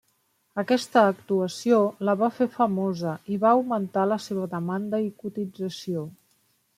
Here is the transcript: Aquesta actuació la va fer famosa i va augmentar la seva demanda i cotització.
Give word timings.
Aquesta 0.61 1.01
actuació 1.09 1.81
la 2.09 2.15
va 2.21 2.29
fer 2.39 2.47
famosa 2.55 3.11
i 3.35 3.39
va 3.45 3.51
augmentar 3.57 4.07
la 4.13 4.17
seva 4.29 4.49
demanda 4.57 5.03
i 5.09 5.09
cotització. 5.25 6.07